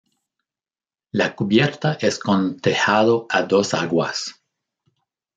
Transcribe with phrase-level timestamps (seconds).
[1.13, 4.41] La cubierta es con tejado a dos aguas.